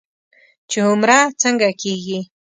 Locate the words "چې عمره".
0.69-1.19